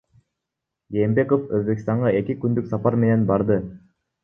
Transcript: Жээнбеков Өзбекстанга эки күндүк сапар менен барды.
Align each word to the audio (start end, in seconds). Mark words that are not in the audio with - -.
Жээнбеков 0.97 1.43
Өзбекстанга 1.59 2.15
эки 2.23 2.39
күндүк 2.47 2.73
сапар 2.73 3.01
менен 3.05 3.31
барды. 3.33 3.63